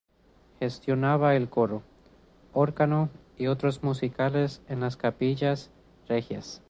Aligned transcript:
Gestionaba 0.59 1.35
el 1.35 1.47
coro, 1.47 1.83
órgano 2.53 3.11
y 3.37 3.45
otros 3.45 3.75
usos 3.75 3.83
musicales 3.83 4.59
en 4.67 4.79
las 4.79 4.97
capillas 4.97 5.69
regias. 6.07 6.59